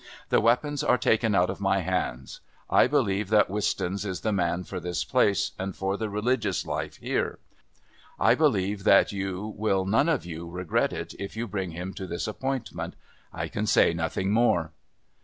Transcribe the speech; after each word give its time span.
The 0.29 0.41
weapons 0.41 0.83
are 0.83 0.97
taken 0.97 1.35
out 1.35 1.51
of 1.51 1.61
my 1.61 1.81
hands. 1.81 2.39
I 2.71 2.87
believe 2.87 3.29
that 3.29 3.51
Wistons 3.51 4.03
is 4.03 4.21
the 4.21 4.31
man 4.31 4.63
for 4.63 4.79
this 4.79 5.03
place 5.03 5.51
and 5.59 5.75
for 5.75 5.95
the 5.95 6.09
religious 6.09 6.65
life 6.65 6.97
here. 6.97 7.37
I 8.19 8.33
believe 8.33 8.83
that 8.83 9.11
you 9.11 9.53
will 9.55 9.85
none 9.85 10.09
of 10.09 10.25
you 10.25 10.49
regret 10.49 10.91
it 10.91 11.13
if 11.19 11.37
you 11.37 11.47
bring 11.47 11.69
him 11.69 11.93
to 11.93 12.07
this 12.07 12.27
appointment. 12.27 12.95
I 13.31 13.47
can 13.47 13.67
say 13.67 13.93
nothing 13.93 14.31
more." 14.31 14.71